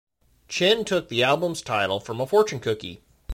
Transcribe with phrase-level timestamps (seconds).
[0.47, 3.03] Chinn took the album's title from a fortune cookie.